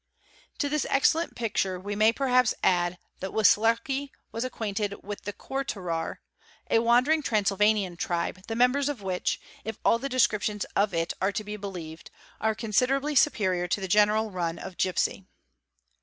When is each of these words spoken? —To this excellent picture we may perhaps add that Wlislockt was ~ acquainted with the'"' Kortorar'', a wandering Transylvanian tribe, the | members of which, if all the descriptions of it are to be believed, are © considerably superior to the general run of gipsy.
—To 0.57 0.67
this 0.67 0.87
excellent 0.89 1.35
picture 1.35 1.79
we 1.79 1.95
may 1.95 2.11
perhaps 2.11 2.55
add 2.63 2.97
that 3.19 3.29
Wlislockt 3.29 4.09
was 4.31 4.43
~ 4.43 4.43
acquainted 4.43 4.95
with 5.03 5.25
the'"' 5.25 5.33
Kortorar'', 5.47 6.17
a 6.71 6.79
wandering 6.79 7.21
Transylvanian 7.21 7.97
tribe, 7.97 8.41
the 8.47 8.55
| 8.55 8.55
members 8.55 8.89
of 8.89 9.03
which, 9.03 9.39
if 9.63 9.77
all 9.85 9.99
the 9.99 10.09
descriptions 10.09 10.65
of 10.75 10.95
it 10.95 11.13
are 11.21 11.31
to 11.31 11.43
be 11.43 11.55
believed, 11.55 12.09
are 12.39 12.55
© 12.55 12.57
considerably 12.57 13.13
superior 13.13 13.67
to 13.67 13.79
the 13.79 13.87
general 13.87 14.31
run 14.31 14.57
of 14.57 14.75
gipsy. 14.75 15.27